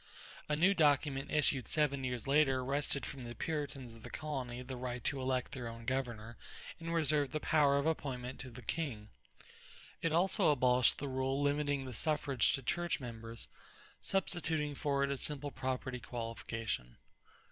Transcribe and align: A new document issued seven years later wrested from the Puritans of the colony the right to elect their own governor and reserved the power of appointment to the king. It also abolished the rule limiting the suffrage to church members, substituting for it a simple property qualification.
A 0.49 0.55
new 0.55 0.73
document 0.73 1.29
issued 1.29 1.67
seven 1.67 2.03
years 2.03 2.25
later 2.25 2.65
wrested 2.65 3.05
from 3.05 3.21
the 3.21 3.35
Puritans 3.35 3.93
of 3.93 4.01
the 4.01 4.09
colony 4.09 4.63
the 4.63 4.75
right 4.75 5.03
to 5.03 5.21
elect 5.21 5.51
their 5.51 5.67
own 5.67 5.85
governor 5.85 6.37
and 6.79 6.91
reserved 6.91 7.33
the 7.33 7.39
power 7.39 7.77
of 7.77 7.85
appointment 7.85 8.39
to 8.39 8.49
the 8.49 8.63
king. 8.63 9.09
It 10.01 10.11
also 10.11 10.49
abolished 10.51 10.97
the 10.97 11.07
rule 11.07 11.39
limiting 11.43 11.85
the 11.85 11.93
suffrage 11.93 12.51
to 12.53 12.63
church 12.63 12.99
members, 12.99 13.47
substituting 14.01 14.73
for 14.73 15.03
it 15.03 15.11
a 15.11 15.17
simple 15.17 15.51
property 15.51 15.99
qualification. 15.99 16.97